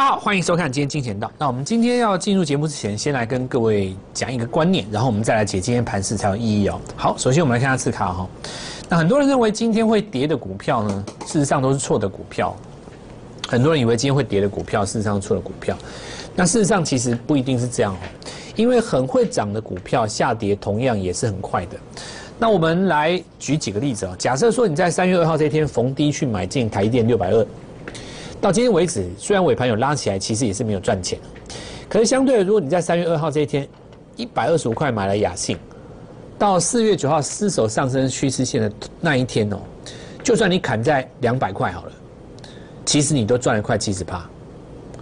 [0.00, 1.28] 好，欢迎收看今天金钱道。
[1.36, 6.80] 那我们今天要进入节目之前，先来跟各位讲一个观念，然后我们再来解今天盘势才有意义哦。
[6.94, 8.28] 好，首先我们来看下次卡哈。
[8.88, 12.54] 那很多人认为今天会跌的股票呢，事实上都是错的股票。
[13.48, 15.76] 很多人以为今天会跌的股票，事实上错的股票。
[16.36, 17.98] 那事实上其实不一定是这样哦，
[18.54, 21.76] 因为很会涨的股票下跌同样也是很快的。
[22.38, 24.14] 那我们来举几个例子啊。
[24.16, 27.44] 假设说你在三月二号这天逢低去买进台电六百二。
[28.40, 31.18] 到今天为止，虽然尾盘有拉起来，其实也是没有赚钱。
[31.88, 33.66] 可是相对的，如果你在三月二号这一天
[34.16, 35.56] 一百二十五块买了雅信，
[36.38, 39.58] 到四月九号失守上升趋势线的那一天哦，
[40.22, 41.92] 就算你砍在两百块好了，
[42.84, 44.24] 其实你都赚了快七十趴，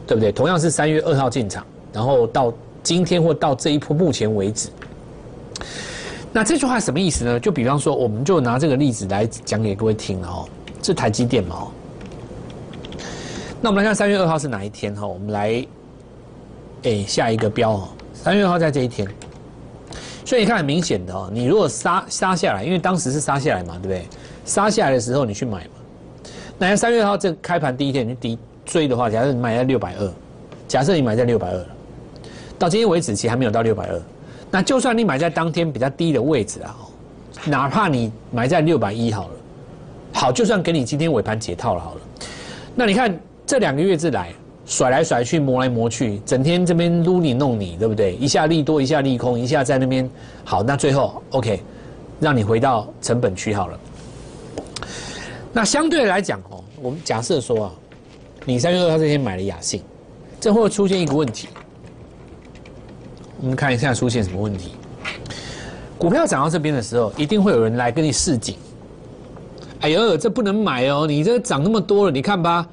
[0.06, 0.32] 对不对？
[0.32, 4.70] 同样是三月二号进场，然后到今天或到这一波目前为止，
[6.32, 7.38] 那这句话什么意思呢？
[7.38, 10.48] 就比方说，我们就拿这个例子来讲给各位听了哦，
[10.80, 11.73] 这台积电嘛哦。
[13.60, 15.07] 那我们来看三月二号是哪一天哈？
[15.07, 15.66] 我们来，
[16.82, 17.88] 哎，下一个标哦。
[18.12, 19.09] 三月二号在这一天，
[20.26, 21.30] 所以你看很明显的哦。
[21.32, 24.07] 你如果杀杀下来，因为当时是杀下来嘛，对不对？
[24.45, 25.71] 杀下来的时候你去买嘛。
[26.59, 30.12] 那三月二号这开盘第一天你低追的话，假设你买在六百二，
[30.68, 31.66] 假设你买在六百二，
[32.59, 34.02] 到今天为止其实还没有到六百二。
[34.51, 36.77] 那就算你买在当天比较低的位置啊，
[37.46, 39.34] 哪怕你买在六百一好了，
[40.12, 42.01] 好，就算给你今天尾盘解套了好了，
[42.74, 43.18] 那你看。
[43.47, 44.35] 这两个月之来，
[44.66, 48.16] 甩来甩去，磨来磨去，整天这边撸你弄你，对不对？
[48.16, 50.11] 一下利多，一下利空，一下在那边
[50.45, 51.63] 好，那最后 OK，
[52.19, 53.79] 让你回到成本区好了。
[55.52, 57.73] 那相对来讲哦，我们假设说啊，
[58.45, 59.80] 你三月二号这天买了雅信，
[60.41, 61.47] 这会出现一个问题。
[63.41, 64.72] 我们看一下出现什么问题？
[65.97, 68.56] 股票涨到这边的时候，一定会有人来跟你示警。
[69.81, 71.06] 哎呦，这不能买哦！
[71.06, 72.67] 你这涨那么多了，你看吧。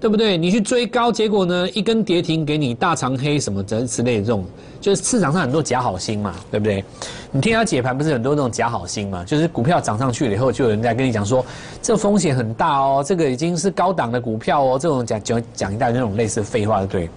[0.00, 0.36] 对不对？
[0.36, 4.44] 你去追高，结果呢，一根跌停给你大长黑什么之之类的这种，
[4.80, 6.84] 就是市场上很多假好心嘛，对不对？
[7.30, 9.24] 你听他解盘不是很多那种假好心嘛？
[9.24, 11.44] 就是股票涨上去了以后，就有人在跟你讲说，
[11.80, 17.08] 这风险很大哦，这个已经是高档的股票哦，这种讲讲讲一大堆那种类似废话的，对。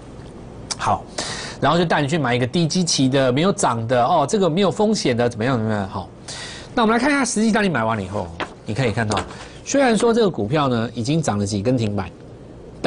[0.77, 1.03] 好，
[1.59, 5.89] 然后就带你去买一个低基期的、没有涨的哦，这个没有风险的，怎么样怎么样？
[5.89, 6.07] 好，
[6.73, 8.27] 那我们来看一下，实际上你买完了以后，
[8.65, 9.19] 你可以看到，
[9.65, 12.09] 虽然说这个股票呢已经涨了几根停板。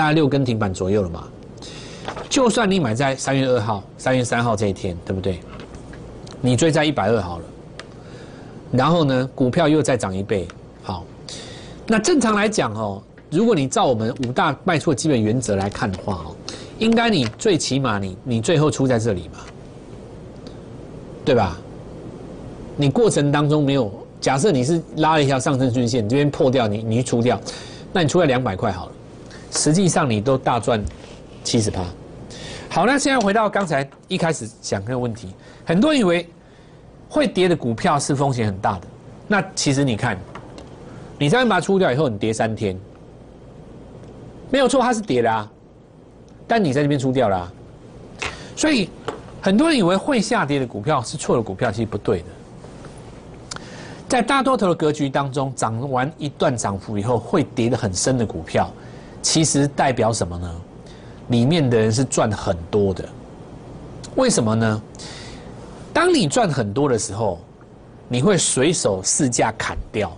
[0.01, 1.25] 大概六根停板左右了嘛，
[2.31, 5.39] 就算你买在三月二号、三月三号这一天，对不对？
[6.41, 7.45] 你追在一百二好了，
[8.73, 10.49] 然后呢，股票又再涨一倍，
[10.83, 11.05] 好。
[11.87, 16.35] 那正常来讲哦，如果你照我们五大卖出的基本原则来看的话哦，
[16.79, 19.41] 应该你最起码你你最后出在这里嘛，
[21.27, 21.59] 对吧？
[22.75, 27.39] 你过程当中没有假设你是拉了一条上升均线，这边破掉，你你出掉，
[27.93, 28.93] 那你出在两百块好了。
[29.51, 30.83] 实际上你都大赚
[31.43, 31.85] 七十趴。
[32.69, 35.35] 好，那现在回到刚才一开始讲那个问题，
[35.65, 36.29] 很多人以为
[37.09, 38.83] 会跌的股票是风险很大的。
[39.27, 40.17] 那其实你看，
[41.19, 42.79] 你再把它出掉以后，你跌三天，
[44.51, 45.51] 没有错，它是跌的啊。
[46.47, 47.53] 但你在这边出掉了，
[48.57, 48.89] 所以
[49.41, 52.25] 很多人以为会下跌的股票是错的股票，其实不对的。
[54.09, 58.69] 在大多头的格局当中，涨完一段涨幅以后，会跌得很深的股票。
[59.23, 60.51] 其实代表什么呢？
[61.29, 63.09] 里面的人是赚很多的，
[64.17, 64.83] 为什么呢？
[65.93, 67.39] 当你赚很多的时候，
[68.09, 70.11] 你会随手市价砍掉，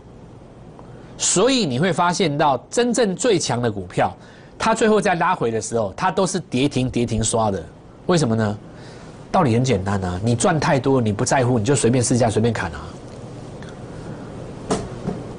[1.19, 4.11] 所以你会发现到真正最强的股票，
[4.59, 7.63] 它最后在拉回的时候，它都是跌停跌停刷的。
[8.07, 8.59] 为什么呢？
[9.31, 12.81] 道理很简单啊，你赚太多，你不在乎，你就随便试价随便砍啊。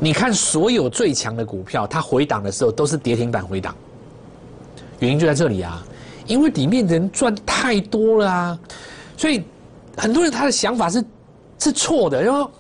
[0.03, 3.74] 你看，所有最强的股票，它回档的时候都是跌停板回档，
[5.00, 5.81] 原因就在这里啊，
[6.28, 8.59] 因为里面人赚太多了啊，
[9.16, 9.46] 所以
[9.96, 11.02] 很多人他的想法是
[11.57, 12.51] 是错的，然后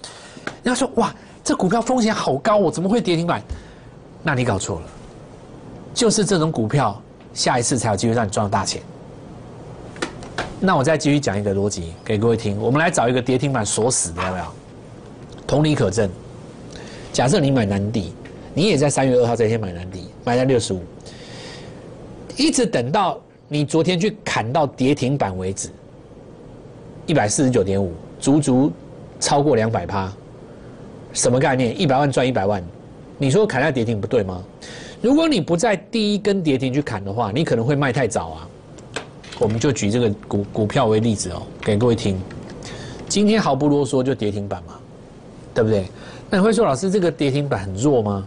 [0.63, 1.13] 人家说哇，
[1.43, 3.43] 这股票风险好高，我怎么会跌停板？
[4.23, 4.85] 那你搞错了，
[5.93, 6.97] 就是这种股票，
[7.33, 8.81] 下一次才有机会让你赚到大钱。
[10.61, 14.53] 那我再继续讲一个逻辑给各位听，我们来找一个跌停板锁死的，要不要？
[15.45, 16.09] 同理可证。
[17.13, 18.11] 假设你买南底，
[18.55, 20.81] 你也在三月二号这天买南底，买在六十五，
[22.35, 25.69] 一直等到你昨天去砍到跌停板为止，
[27.05, 28.71] 一百四十九点五，足足
[29.19, 30.11] 超过两百趴，
[31.13, 31.79] 什么概念？
[31.79, 32.63] 一百万赚一百万，
[33.19, 34.43] 你说砍在跌停不对吗？
[34.99, 38.49] 如果你不在第一根跌停去砍的话，你可能会卖太早啊。
[39.37, 42.19] 我们就举这个股股票为例子哦，给各位听。
[43.07, 44.73] 今天毫不啰嗦就跌停板嘛，
[45.53, 45.85] 对不对？
[46.33, 48.25] 那你会说，老师这个跌停板很弱吗？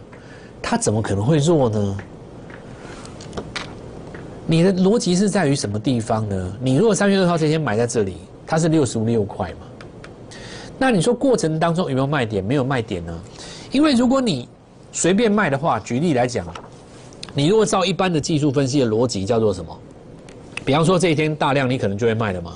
[0.61, 1.97] 它怎么可能会弱呢？
[4.45, 6.53] 你的逻辑是在于什么地方呢？
[6.61, 8.15] 你如果三月二号这天买在这里，
[8.45, 10.37] 它是六十六块嘛？
[10.79, 12.41] 那你说过程当中有没有卖点？
[12.41, 13.13] 没有卖点呢？
[13.73, 14.47] 因为如果你
[14.93, 16.47] 随便卖的话，举例来讲，
[17.33, 19.77] 你如果照一般的技术分析的逻辑，叫做什么？
[20.63, 22.53] 比方说这一天大量，你可能就会卖了嘛。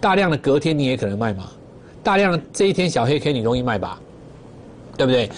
[0.00, 1.42] 大量的隔天你也可能卖嘛。
[2.04, 3.98] 大量的这一天小黑 K 你容易卖吧？
[4.96, 5.30] 对不对？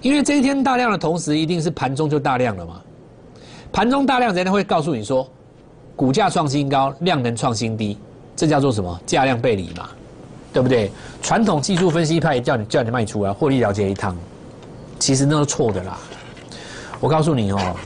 [0.00, 2.80] 因为这一天大量的同时，一定是盘中就大量了嘛。
[3.72, 5.28] 盘中大量，人家会告诉你说，
[5.94, 7.96] 股价创新高，量能创新低，
[8.34, 9.00] 这叫做什么？
[9.06, 9.88] 价量背离嘛，
[10.52, 10.90] 对不对？
[11.22, 14.16] 传统技术分析派叫你叫你卖出啊，获利了结一趟，
[14.98, 15.98] 其实那是错的啦。
[17.00, 17.76] 我告诉你哦，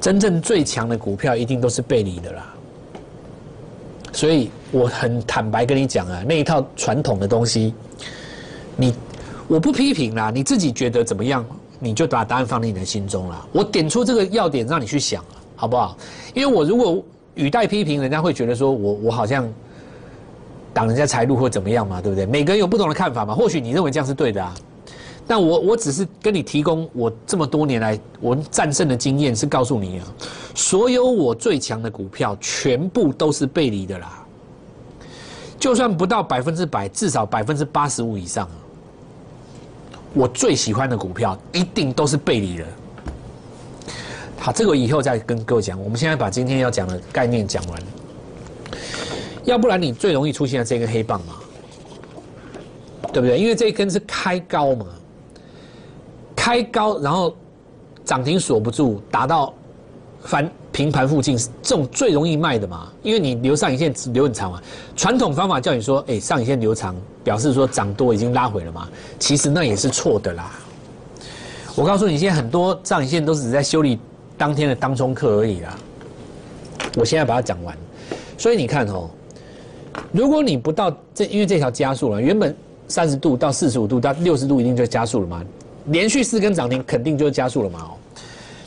[0.00, 2.54] 真正最强的股票一定都是背离的啦。
[4.12, 7.74] 所以我很坦白跟你讲啊，那一套传统的东西，
[8.76, 8.94] 你
[9.46, 11.44] 我不批评啦，你自己觉得怎么样？
[11.80, 13.46] 你就把答案放在你的心中了。
[13.52, 15.22] 我点出这个要点，让你去想，
[15.54, 15.96] 好不好？
[16.32, 17.02] 因为我如果
[17.34, 19.46] 语带批评，人家会觉得说我我好像
[20.72, 22.24] 挡人家财路或怎么样嘛，对不对？
[22.24, 23.34] 每个人有不同的看法嘛。
[23.34, 24.54] 或许你认为这样是对的啊，
[25.26, 30.06] 但我我只是跟你提供我这么多年来我战胜的经验，是告诉你啊，
[30.54, 34.24] 所有我最强的股票全部都是背离的啦。
[35.58, 38.48] 就算不到百分之百，至少百分之八十五以上。
[40.14, 42.64] 我最喜欢的股票一定都是背离的。
[44.38, 45.78] 好，这个以后再跟各位讲。
[45.82, 47.82] 我们现在把今天要讲的概念讲完，
[49.44, 51.34] 要不然你最容易出现这根黑棒嘛，
[53.12, 53.38] 对不对？
[53.38, 54.86] 因为这一根是开高嘛，
[56.36, 57.34] 开高然后
[58.04, 59.52] 涨停锁不住，达到
[60.22, 60.50] 翻。
[60.74, 64.60] 平盘附近这种最容易卖的嘛，因为你留上影线留很长嘛。
[64.96, 68.88] 传统方法叫你说，哎，上影线留长，表示说涨多已经拉回了嘛。
[69.20, 70.50] 其实那也是错的啦。
[71.76, 74.00] 我告诉你，现在很多上影线都是在修理
[74.36, 75.78] 当天的当中课而已啦。
[76.96, 77.78] 我现在把它讲完，
[78.36, 79.08] 所以你看哦，
[80.10, 82.52] 如果你不到这，因为这条加速了，原本
[82.88, 85.40] 三十度到四十五度到六十度一定就加速了嘛，
[85.84, 87.94] 连续四根涨停肯定就加速了嘛哦。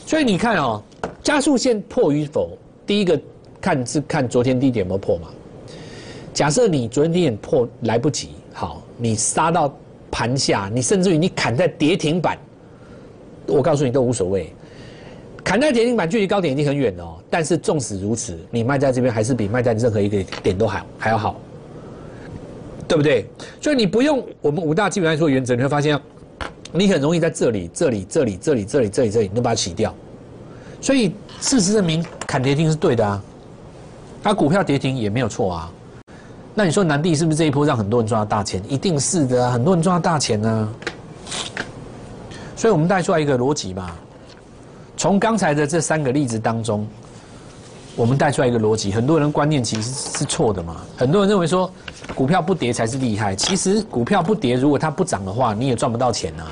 [0.06, 0.82] 所以你看哦。
[1.28, 3.20] 加速线破与否，第一个
[3.60, 5.28] 看是看昨天低点有没有破嘛。
[6.32, 9.70] 假设你昨天低点破来不及，好，你杀到
[10.10, 12.38] 盘下，你甚至于你砍在跌停板，
[13.46, 14.50] 我告诉你都无所谓。
[15.44, 21.38] 砍在跌停板距离高点已经很远了哦，但是纵使如此，你卖在这边还是比卖在任何一个点都还还要好，
[22.88, 23.26] 对不对？
[23.60, 26.00] 所以你不用我们五大基本来说原则，你会发现，
[26.72, 29.94] 你很容易在这里、这里、这里、这里、这里、这里、这里，你都把它洗掉。
[30.80, 33.20] 所以事实证明，砍跌停是对的啊，
[34.22, 35.70] 它股票跌停也没有错啊。
[36.54, 38.62] 那你说南帝是不是这一波让很多人赚到大钱？
[38.68, 40.68] 一定是的，很多人赚到大钱呢。
[42.56, 43.90] 所以我们带出来一个逻辑嘛，
[44.96, 46.84] 从刚才的这三个例子当中，
[47.94, 50.76] 我们带出来一个逻辑，很多人观念其实是错的嘛。
[50.96, 51.70] 很多人认为说，
[52.14, 56.46] 股票不跌才是厉害，其实股票不跌，如果它不涨的话，你也赚不到钱啊。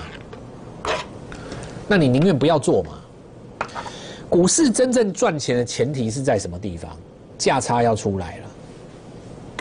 [1.88, 2.90] 那你宁愿不要做嘛。
[4.28, 6.90] 股市真正赚钱的前提是在什么地方？
[7.38, 8.44] 价差要出来了，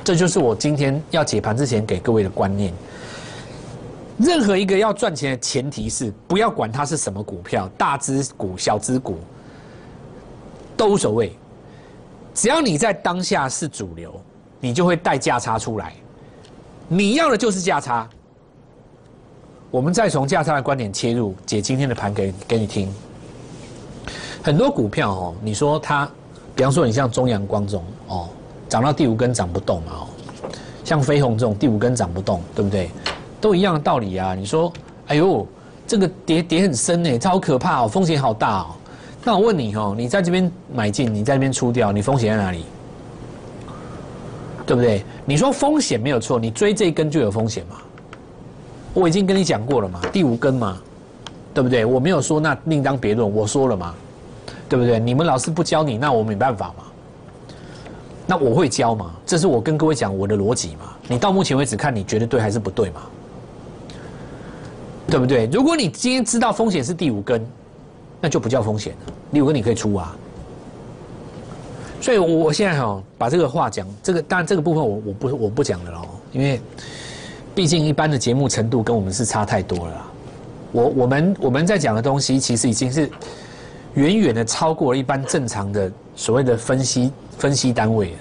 [0.02, 2.74] 这就是我今天要解盘之前给各位的观念。
[4.18, 9.18] 任何一个要赚钱的前提是，不要管它是什么股票，大资股、小资股
[10.78, 11.38] 都无所谓，
[12.34, 14.18] 只要你在当下是主流，
[14.62, 15.94] 你就会带价差出来。
[16.88, 18.08] 你要的就是价差。
[19.70, 22.90] 我们再从价差的观点切入，解今天的盘给给你听。
[24.46, 26.08] 很多股票哦，你说它，
[26.56, 28.30] 比方说你像中阳光这种哦，
[28.70, 30.08] 涨到第五根涨不动嘛哦，
[30.84, 32.92] 像飞鸿这种第五根涨不动，对不对？
[33.42, 34.36] 都一样的道理啊。
[34.36, 34.72] 你说，
[35.08, 35.48] 哎呦，
[35.88, 38.68] 这个跌跌很深呢，这好可怕哦，风险好大哦。
[39.24, 42.66] 那我问你哦，你在这边买进，你在那边出掉，你风险在哪里？
[44.64, 45.04] 对不对？
[45.26, 47.78] 你说风险没有错，你追这一根就有风险嘛？
[48.94, 50.78] 我已经跟你讲过了嘛，第五根嘛，
[51.52, 51.84] 对不对？
[51.84, 53.92] 我没有说那另当别论，我说了嘛。
[54.68, 55.00] 对不对？
[55.00, 56.84] 你们老师不教你，那我没办法嘛。
[58.28, 59.12] 那我会教嘛？
[59.24, 60.94] 这是我跟各位讲我的逻辑嘛。
[61.08, 63.02] 你到目前为止看，你觉得对还是不对嘛？
[65.08, 65.46] 对不对？
[65.54, 67.46] 如果你今天知道风险是第五根，
[68.20, 69.14] 那就不叫风险了。
[69.32, 70.16] 第五根你可以出啊。
[72.02, 76.60] 所以，我我现在哈把这个话讲，这个当然这个部分我我不我不讲了哦，因为
[77.54, 80.06] 毕竟一般的节目程度跟我们是差太多了。
[80.72, 83.08] 我我们我们在讲的东西，其实已经是。
[83.96, 88.14] 远远的超过了一般正常的所谓的分析分析单位。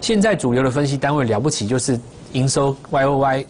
[0.00, 1.98] 现在主流的分析单位了不起就是
[2.32, 3.46] 营收 Y O Y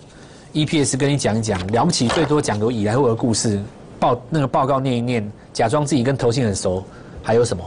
[0.52, 3.60] E P S 跟你讲一讲了不起最多讲个以来后的故事
[4.00, 6.82] 报那个报告念一念假装自己跟投信很熟
[7.22, 7.62] 还有什么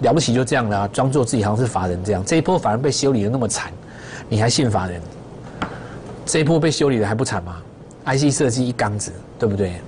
[0.00, 2.24] 了不起就这样了，装作自己好像是法人这样。
[2.24, 3.72] 这一波反而被修理的那么惨，
[4.28, 5.00] 你还信法人？
[6.26, 7.62] 这一波被修理的还不惨吗
[8.04, 9.80] ？IC 设计一缸子，对不对？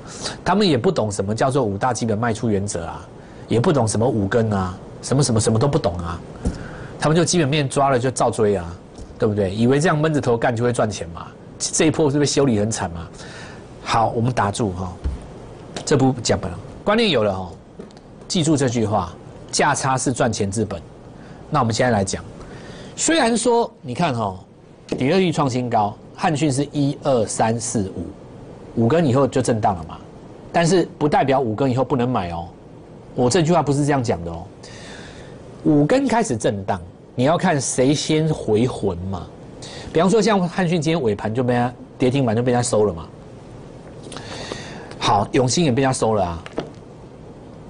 [0.44, 3.06] 他们也不懂什么叫做五大基本卖出原则啊，
[3.48, 6.20] 也不懂什么五根啊，什么什么什么都不懂啊。
[6.98, 8.74] 他们就基本面抓了就照追啊，
[9.18, 9.54] 对不对？
[9.54, 11.26] 以为这样闷着头干就会赚钱嘛？
[11.58, 13.08] 这一波是不是修理很惨嘛？
[13.82, 14.92] 好，我们打住哈，
[15.84, 16.50] 这不讲了，
[16.82, 17.52] 观念有了哦，
[18.28, 19.12] 记住这句话。
[19.52, 20.82] 价差是赚钱之本，
[21.48, 22.24] 那我们现在来讲，
[22.96, 24.36] 虽然说你看哈，
[24.98, 29.98] 第二季创新高，汉讯是一二三四五，五根以后就震荡了嘛，
[30.52, 32.46] 但是不代表五根以后不能买哦，
[33.14, 34.44] 我这句话不是这样讲的哦，
[35.64, 36.80] 五根开始震荡，
[37.14, 39.26] 你要看谁先回魂嘛，
[39.92, 43.06] 比方说像汉讯今天尾盘就被它跌停板就被它收了嘛，
[44.98, 46.42] 好，永兴也被它收了啊。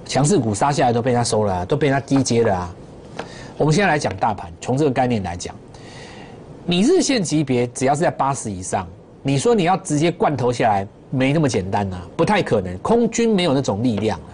[0.07, 2.75] 强势股杀下来都被他收了啊，都被他低接了啊。
[3.57, 5.53] 我们现在来讲大盘，从这个概念来讲，
[6.65, 8.87] 你日线级别只要是在八十以上，
[9.21, 12.75] 你说你要直接罐头下来，没那么简单呐，不太可能。
[12.79, 14.25] 空军没有那种力量了，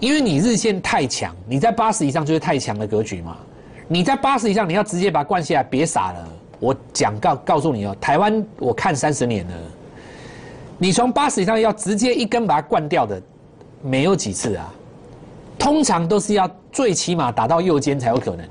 [0.00, 3.36] 因为你日线太强，你在八十以上就是太强的格局嘛。
[3.86, 6.28] 你在八十以上，你要直接把它灌下来，别傻了。
[6.58, 9.54] 我讲告告诉你哦，台湾我看三十年了，
[10.78, 13.20] 你从八十以上要直接一根把它灌掉的。
[13.82, 14.72] 没有几次啊，
[15.58, 18.44] 通常都是要最起码打到右肩才有可能。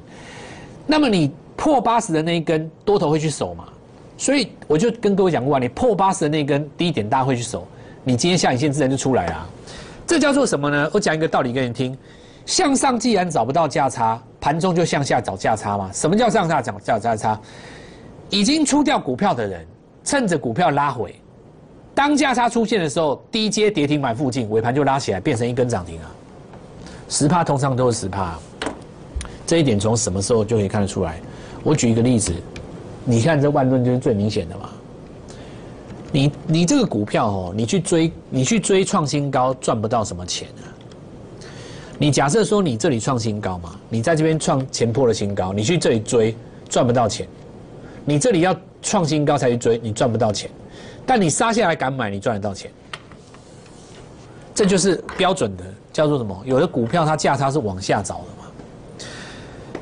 [0.86, 3.66] 那么你破八十的那一根多头会去守嘛？
[4.18, 7.68] 所以我就跟各位讲过啊，你破八十的那一根低点大家会去守，
[8.04, 9.50] 你今天下影线自然就出来了。
[10.08, 10.90] 这叫做什么呢？
[10.94, 11.98] 我讲一个道理给你听：
[12.46, 15.90] 向上既然找不到价差，盘中就向下找价差嘛。
[15.92, 17.40] 什么叫向下找找价差？
[18.30, 19.66] 已经出掉股票的人，
[20.04, 21.16] 趁着股票拉回。
[21.94, 26.12] 当价差出现的时候，低阶跌停板附近尾盘就拉起来，变成一根涨停啊！
[27.08, 28.38] 十帕通常都是十帕，
[29.46, 31.20] 这一点从什么时候就可以看得出来？
[31.66, 32.32] 我举一个例子，
[33.04, 34.70] 你看这万润就是最明显的嘛。
[36.12, 40.70] 你你这个股票哦，你去追你去追创新高赚不到什么钱啊！
[41.98, 46.38] 你假设说你这里创新高嘛，你在这边创前破的新高，你去这里追
[46.70, 47.28] 赚不到钱，
[48.06, 50.48] 你这里要创新高才去追，你赚不到钱。
[51.04, 52.70] 但你杀下来敢买，你赚得到钱，
[54.54, 56.40] 这就是标准的叫做什么？
[56.46, 59.06] 有的股票它价差是往下找的嘛，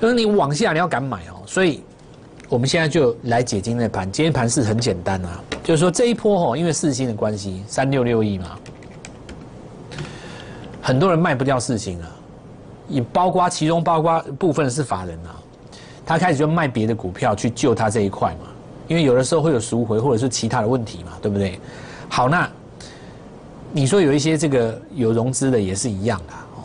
[0.01, 1.32] 就是你往下你要敢买哦。
[1.45, 1.83] 所以
[2.50, 8.57] 我们现在就来解今天的盘，今天盘是很简单啊，就是说这一波哦，因为四星的关系，三六六亿嘛，
[10.81, 12.07] 很多人卖不掉四星啊，
[12.88, 15.35] 也包括其中包括部分是法人啊，
[16.05, 18.50] 他开始就卖别的股票去救他这一块嘛。
[18.89, 21.57] 因为有的时候会有赎回或者是其他的问题嘛，对不对？
[22.09, 22.47] 好，那
[23.71, 26.63] 你说有一些这个有融资的也是一样的哦。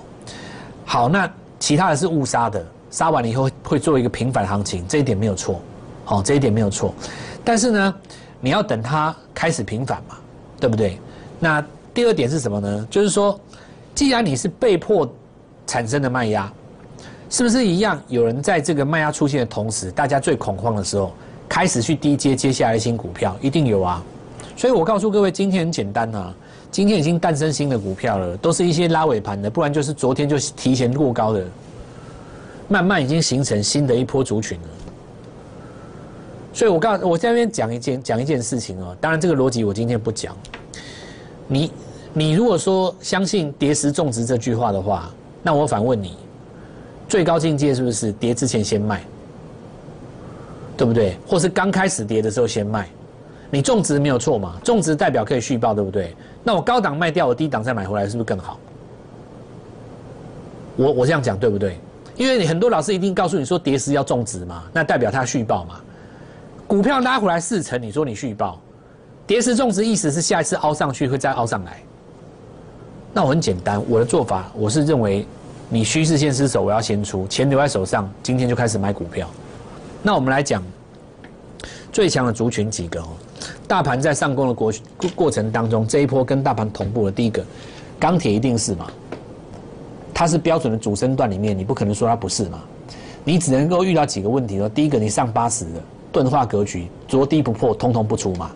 [0.85, 1.31] 好，那
[1.61, 5.61] 其他的是误杀的，杀完了以后会做一个平反行情，这一点没有错，
[6.05, 6.95] 好，这一点没有错。
[7.45, 7.95] 但是呢，
[8.41, 10.17] 你要等它开始平反嘛，
[10.61, 10.99] 对不对？
[11.39, 12.87] 那第二点是什么呢？
[12.91, 13.39] 就是说，
[13.95, 15.09] 既然你是被迫
[15.67, 16.53] 产生的卖压，
[17.31, 18.01] 是不是一样？
[18.09, 21.13] 有人在这个卖压出现的同时，大家最恐慌的时候。
[21.51, 24.05] 开始去低接接下来的新股票，一定有啊，
[24.55, 26.33] 所以我告诉各位，今天很简单啊，
[26.71, 31.43] 今天已经诞生新的股票了，都是一些拉尾盘的，不然就是昨天就提前过高的，
[32.69, 34.69] 慢慢已经形成新的一波族群了。
[36.53, 40.37] 所以我告我在那边讲一件讲一件事情哦，当然这个逻辑我今天不讲。
[41.47, 41.73] 你
[42.13, 45.11] 你如果说相信跌时种植这句话的话，
[45.43, 46.17] 那我反问你，
[47.09, 49.03] 最高境界是不是跌之前先卖？
[50.77, 51.17] 对不对？
[51.27, 52.89] 或是刚开始跌的时候先卖，
[53.51, 54.57] 你种植没有错嘛？
[54.63, 56.15] 种植代表可以续报，对不对？
[56.45, 58.59] 那我高档卖掉，我低档再买回来，是不是更好？
[60.77, 61.79] 我我这样讲对不对？
[62.19, 65.81] 因为你很多老师一定告诉你说，跌时要种植嘛，那代表它续报嘛。
[66.67, 68.61] 股票拉回来四成，你说你续报，
[69.25, 71.81] 跌时种植意思是下一次凹上去会再凹上来。
[73.15, 75.25] 那我很简单，我的做法我是认为，
[75.69, 79.31] 你趋势线失守，我要先出，钱留在手上，今天就开始买股票。
[80.03, 80.61] 那我们来讲
[81.93, 83.09] 最强的族群几个哦，
[83.69, 84.73] 大盘在上攻的过
[85.15, 87.45] 过程当中，这一波跟大盘同步的第一个
[87.99, 88.91] 钢铁一定是嘛，
[90.19, 92.61] 它是标准的主升段里面，你不可能说它不是嘛，
[93.23, 94.69] 你只能够遇到几个问题哦。
[94.69, 98.51] 第一个，你上八十的钝化格局，着低不破，通通不出嘛，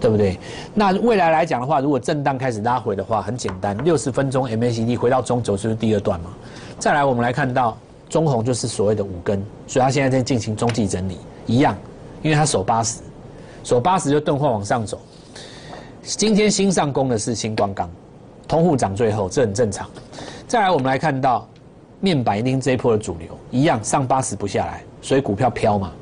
[0.00, 0.38] 对不对？
[0.72, 6.30] 那未来来讲的话，如果震荡开始拉回的话，很简单，六十分钟 MACD 回到中轴就是第二段嘛。
[6.78, 7.76] 再来，我们来看到。
[8.08, 11.76] 中红就是所谓的五根，所以它现在在进行中继整理，一样，
[12.22, 13.00] 因为它守八十，
[13.64, 15.00] 守八十就钝化往上走。
[16.02, 17.90] 今天新上攻的是星光钢，
[18.46, 19.88] 通户涨最后，这很正常。
[20.46, 21.48] 再来，我们来看到
[22.00, 25.92] 面板一定这一波的主流，一样上八十不下来，所以股票飘嘛。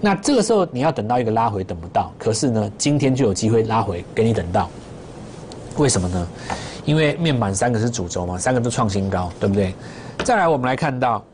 [0.00, 2.12] 那这个时候你要等到一个拉回，等不到。
[2.18, 4.68] 可是呢，今天就有机会拉回给你等到。
[5.76, 6.26] 为什么呢？
[6.84, 9.74] 因为面板三个是主轴嘛，三个都创新高，对不对？
[10.24, 11.24] 再来，我们来看到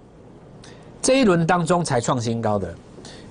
[1.00, 2.74] 这一轮当中才创新高的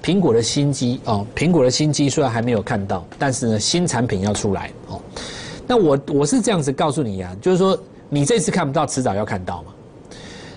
[0.04, 5.00] 苹果的新机哦，苹果的新机虽然还没有看到，但是呢，新产品要出来哦。
[5.68, 7.78] 那我我是这样子告诉你呀，就是说
[8.10, 9.74] 你这次看不到，迟早要看到嘛。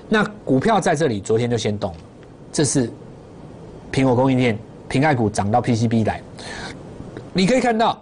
[0.08, 1.98] 那股票在这里昨天就先动了，
[2.52, 2.90] 这是
[3.92, 4.58] 苹果供应链。
[4.88, 6.20] 平盖股涨到 PCB 来，
[7.32, 7.96] 你可以看到，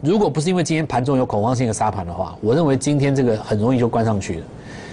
[0.00, 4.46] 如果不是因为今天盘中有恐慌性的杀盘的话，我认为今天这个很容易就关上去了。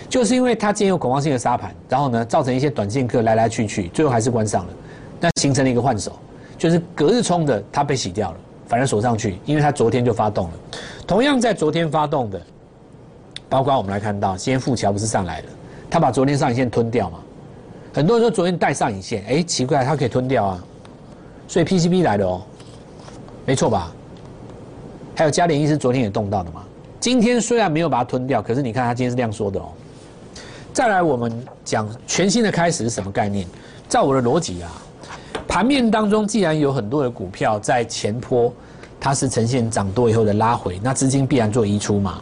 [0.10, 4.74] 就是因为它今天有恐慌性的杀盘，然后呢，造成一些短线客来来去去，最后还是关上了，
[5.20, 6.12] 那形成了一个换手，
[6.58, 10.54] 就是隔日冲的它被洗掉了，反而锁上去，因为它昨天就发动了。
[11.06, 12.42] 同样在昨天发动的，
[13.52, 15.46] 包括我们来看到，今天富桥不是上来了，
[15.90, 17.20] 他把昨天上影线吞掉嘛？
[17.94, 20.64] 很多人说昨天带上影线，哎，奇怪，它可以吞掉啊。
[21.50, 22.42] 所以 PCB 来的哦，
[23.46, 23.92] 没错吧？
[25.14, 26.64] 还有嘉联一是昨天也动到的嘛？
[26.98, 29.66] 今天虽然没有把它吞掉，可是你看它今天是这样说的哦。
[30.72, 33.46] 再来，我们讲全新的开始是什么概念？
[33.90, 34.72] 照我的逻辑啊，
[35.46, 38.54] 盘面当中既然有很多的股票在前坡，
[38.98, 42.22] 它是呈现涨多以后的拉回，那资金必然做移出嘛。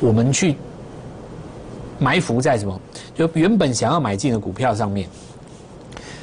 [0.00, 0.56] 我们去
[1.98, 2.80] 埋伏在什么？
[3.14, 5.08] 就原本想要买进的股票上面。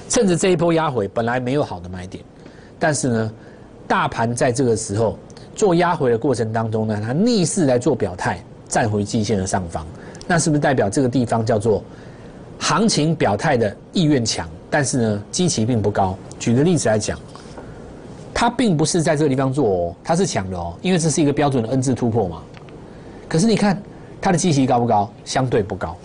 [0.09, 2.23] 趁着这一波压回，本来没有好的买点，
[2.77, 3.31] 但是呢，
[3.87, 5.17] 大盘在这个时候
[5.55, 9.87] 做压回的过程当中呢，它逆势来做表态，站回季线的上方，
[10.27, 11.83] 那是不是代表这个地方叫做
[12.59, 14.47] 行情表态的意愿强？
[14.69, 16.15] 但是呢，基期并不高。
[16.37, 17.17] 举个例子来讲，
[18.35, 22.43] 它并不是在这个地方做哦，它是强的哦，因为这是一个标准的 N 字突破嘛。
[23.27, 23.81] 可是你看
[24.21, 25.11] 它的基期高不高？
[25.25, 25.97] 相对不高。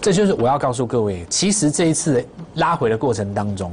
[0.00, 3.72] 这就是我要告诉各位，其实这一次拉回的过程当中，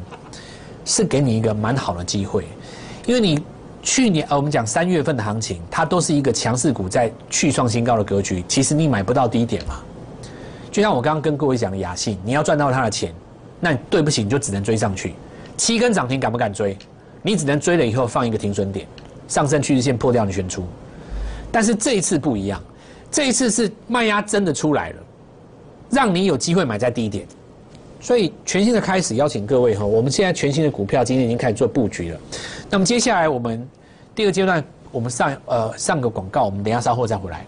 [0.84, 2.46] 是给你一个蛮好的机会，
[3.06, 3.40] 因为你
[3.84, 9.80] 去年呃我们讲三月份的行情，它都是一个强势股在去创新高的格局，其实你买不到低点嘛。
[10.72, 13.14] 就像我刚刚跟各位讲的雅信，你要赚到它的钱，
[13.60, 15.14] 那对不起，你就只能追上去。
[15.56, 16.76] 七根涨停敢不敢追？
[17.22, 18.86] 你只能追了以后放一个停损点，
[19.28, 20.66] 上升趋势线破掉你选出。
[21.56, 22.62] 但是这一次不一样，
[23.10, 24.96] 这一次是卖压真的出来了。
[25.90, 27.26] 让你有机会买在低点，
[28.02, 32.20] 所以全新的开始，邀请各位哈，我们现在全新的股票今天已经开始做布局了。
[32.70, 33.66] 那么接下来我们
[34.14, 37.46] 第二阶段，我们上呃上个广告，我们等下稍后再回来。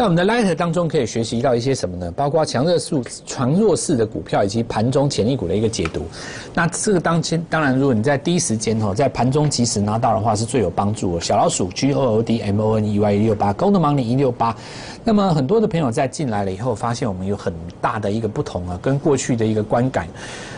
[0.00, 2.10] 在我们的 Light 当中可以学习到一些什么呢？
[2.12, 6.06] 包括强热数、强弱势的股票以及盘中潜力股的一个解读。
[6.54, 11.20] 那这个当前当然，如果你在第一时间哈，在盘中及时拿到的话，是最有帮助的。
[11.20, 14.56] 小老鼠 G O O D M O N E Y 一六八，Gold Money 一六八。
[15.04, 20.08] 那么很多的朋友在进来了以后，发现我们有很大的一个不同啊，跟过去的一个观感。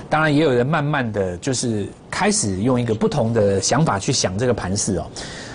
[0.08, 5.06] 当然，也有人慢慢的就是开始用一个不同的想法去想这个盘势哦。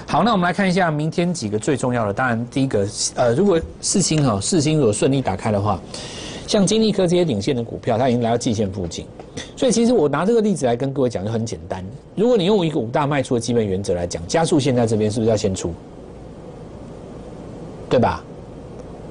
[0.09, 2.13] 好，那我们来看一下明天几个最重要的。
[2.13, 5.77] 当然，第一个，呃，如果四星哈，四星如果顺利打开的话，
[6.47, 9.05] 像金利科这些领先的股票，它已经来到季线附近。
[9.57, 11.83] 所以，其实我拿这个例子来跟各位讲，就很简单。
[12.15, 15.73] 如果你用一个五大卖出的基本原则来讲，加速线在这边是不是要先出？
[17.89, 18.23] 对吧？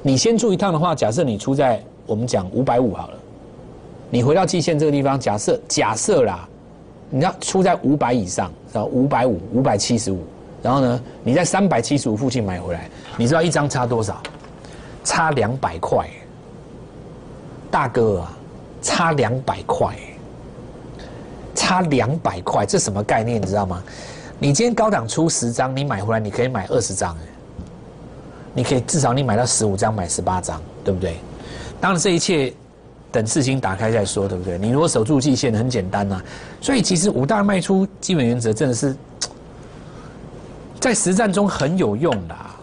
[0.02, 3.18] 你先出一趟的话，假设你出在我们讲五百五好了，
[4.08, 6.48] 你回到季线这个地方，假设假设啦，
[7.10, 10.20] 你要出在五百以上，然后五百五、五百七十五。
[10.66, 14.20] 然后呢，你在三百七十五附近买回来，你知道一张差多少？
[15.04, 16.10] 差两百块，
[17.70, 18.36] 大哥啊，
[18.82, 19.94] 差两百块，
[21.54, 23.40] 差两百块，这什么概念？
[23.40, 23.80] 你知道吗？
[24.40, 27.16] 你今天高档出十张，你买回来你可以买二十张，
[28.52, 31.14] 你可以至少你买到十五张，买十八张，对不对？
[31.80, 32.52] 当然这一切
[33.12, 34.58] 等四星打开再说，对不对？
[34.58, 36.20] 你如果守住季线，很简单呐。
[36.60, 38.96] 所以其实五大卖出基本原则真的是。
[40.80, 42.54] 在实战中很有用的，啊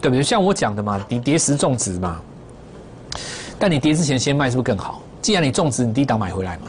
[0.00, 0.22] 对不对？
[0.22, 2.20] 像我讲的嘛，你跌时种植嘛，
[3.58, 5.02] 但你跌之前先卖是不是更好？
[5.20, 6.68] 既然你种植，你低档买回来嘛。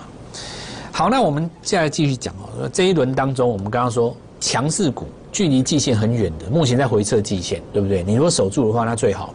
[0.92, 2.70] 好，那我们接下来继续讲哦。
[2.74, 8.04] 这一轮当中，我们刚刚说强势股距离季线很远的，目前在回撤季线，对不对？
[8.04, 9.34] 你如果守住的话，那最好。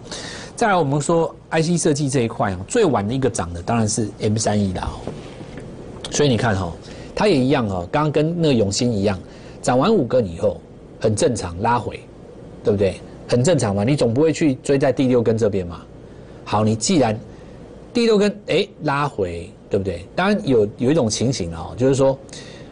[0.55, 4.88] 再来，我们说 IC 设计这一块啊，最晚的一个涨的当然是 M 三 E 的哦。
[6.11, 6.70] 所以你看哈，
[7.14, 9.18] 它也一样哦，刚刚跟那个永兴一样。
[9.66, 10.61] 涨完五根以后，
[11.00, 11.98] 很正常拉回，
[12.62, 13.00] 对不对？
[13.26, 15.83] 很正常嘛，你总不会去追在第六根这边嘛。
[16.44, 17.18] 好，你既然
[17.92, 20.07] 第六根哎拉回，对不对？
[20.14, 22.16] 当然有有一种情形啊，就是说，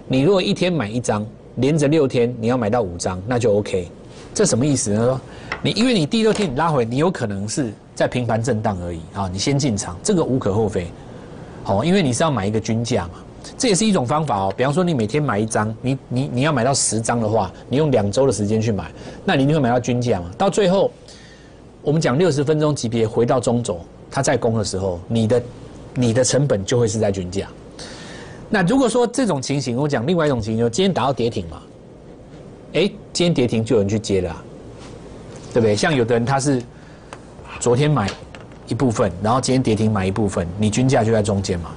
[0.06, 1.26] 你如果一天买一张，
[1.56, 3.88] 连着六天你要买到五张，那就 OK。
[4.32, 5.04] 这什么意思呢？
[5.04, 5.20] 说
[5.64, 10.86] 你因为你第六天你拉回，你有可能是在平盘震荡而已啊，你先进场，这个无可厚非。
[11.64, 13.14] 好，因为你是要买一个均价嘛，
[13.56, 14.54] 这也是一种方法哦。
[14.56, 18.90] 比方说你每天买一张，你你你要买到十张的话，你用两周的时间去买，
[19.24, 20.30] 那你一定会买到均价嘛。
[20.36, 20.90] 到最后，
[21.82, 23.80] 我们讲六十分钟级别回到中轴，
[24.10, 25.42] 它在攻的时候，你的
[25.94, 27.46] 你的成本就会是在均价。
[28.50, 31.62] 那如果说这种情形，我讲另外一种情形，就今天打到跌停嘛。
[32.74, 34.36] 哎，今天跌停就有人去接了，
[35.52, 35.76] 对不对？
[35.76, 36.62] 像有的人他是
[37.60, 38.08] 昨天买
[38.66, 41.70] 一部分，然后今天跌停买一部分，你均价就在中间嘛，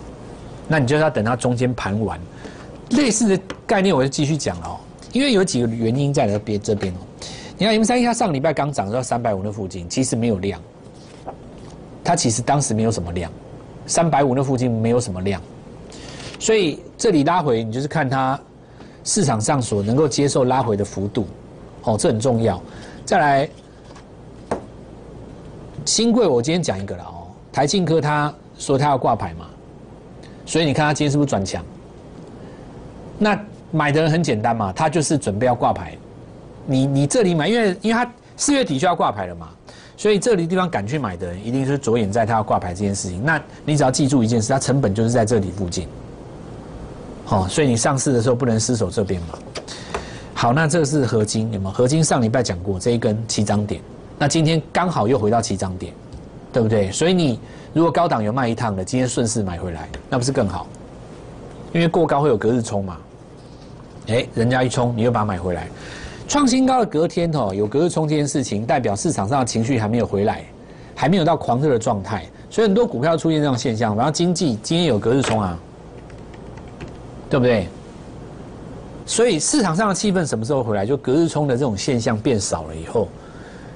[0.68, 2.20] 那你就要等它中间盘完。
[2.92, 4.80] 类似的概念我就继续讲了哦，
[5.12, 6.98] 因为有几个原因在那边这边哦。
[7.58, 10.62] 你看 M 三一它上个礼拜刚涨到三百五那附近，其实没有量，
[12.04, 13.32] 它其实当时没有什么量，
[13.86, 15.42] 三百五那附近没有什么量，
[16.40, 18.40] 所以这里拉回你就是看它。
[19.04, 21.26] 市场上所能够接受拉回的幅度，
[21.84, 22.62] 哦，这很重要。
[23.06, 23.50] 再来，
[25.86, 27.24] 新贵，我今天讲一个了哦。
[27.54, 29.46] 台庆科他说他要挂牌嘛，
[30.48, 31.64] 所以你看他今天是不是转强？
[33.20, 35.96] 那买的人很简单嘛，他就是准备要挂牌。
[36.66, 39.50] 你你这里买，因为因为他四月底就要挂牌了嘛，
[39.98, 43.24] 所以这里地方敢去买的人，一定是着眼在他要挂牌这件事情。
[43.24, 45.88] 那你只要记住一件事，它成本就是在这里附近。
[47.26, 49.28] 好，所以你上市的时候不能失手这边嘛。
[50.34, 51.72] 好，那这是合金，有没有？
[51.72, 53.82] 合金上礼拜讲过这一根七涨点，
[54.18, 55.94] 那今天刚好又回到七涨点，
[56.58, 56.92] 对不对？
[56.92, 57.40] 所以你
[57.72, 60.66] 如果高档有卖一趟的，今天顺势买回来，那不是更好？
[61.72, 62.98] 因为过高会有隔日冲嘛。
[64.08, 65.68] 哎，人家一冲，你又把它买回来，
[66.28, 70.44] 创新高的隔天哦，有隔日冲这件事情，代表市场上的情绪还没有回来，
[70.96, 73.96] 还没有到狂热的状态，所以很多股票出现这种现象。
[73.96, 75.60] 然后经济今天有隔日冲啊。
[77.30, 77.68] 对不对？
[79.06, 80.88] 所以市场上的气氛什么时候回来？
[80.88, 83.10] 就隔日冲的这种现象变少了以后，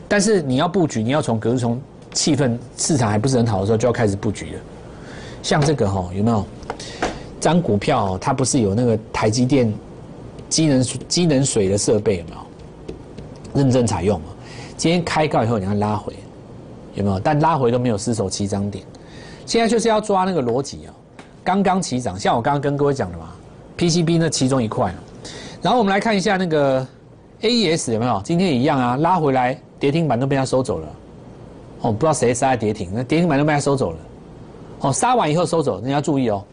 [0.08, 1.80] 但是你要布局，你要从隔日冲
[2.14, 4.60] 气氛市场还不是很好的时候就要开始布局了。
[5.42, 6.46] 像这个哈，有没有？
[7.40, 9.74] 张股票它不是有那个台积电
[10.48, 12.38] 机能机能水的设备有没有？
[13.54, 14.28] 认真采用嘛？
[14.78, 16.14] 今天开高以后你看拉回
[16.94, 17.20] 有没有？
[17.20, 18.86] 但拉回都没有失守七张点，
[19.46, 20.94] 现在就是要抓那个逻辑啊。
[21.44, 23.30] 刚刚起涨，像我刚刚跟各位讲的嘛
[23.78, 24.94] ，PCB 那其中一块。
[25.62, 26.86] 然后我们来看一下那个
[27.42, 28.22] AES 有没有？
[28.24, 30.88] 今天也一样啊，拉回来跌停板都被他收走了。
[31.82, 33.98] 哦，不知道谁杀跌停，那跌停板都被他收走了。
[34.82, 36.44] 哦，杀完以后收走，你要注意哦。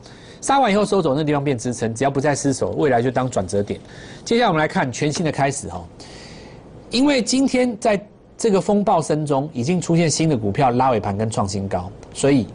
[0.40, 3.78] 杀完以后收走，那地方变支撑，只要不再失守，未来就当转折点。
[4.24, 5.84] 接下来我们来看全新的开始哈，
[6.90, 8.00] 因为今天在
[8.36, 12.46] 这个风暴声中，已经出现新的股票拉尾盘跟创新高，所以。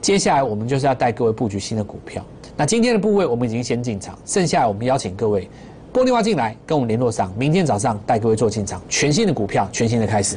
[0.00, 2.24] 接下来我们就是要带各位布局新的股票。
[2.56, 5.48] 那今天的部位我们已经先进场，剩下我们邀请各位
[5.92, 10.36] 拨电话进来跟我们联络上，明天早上带各位做进场，全新的股票，全新的开始。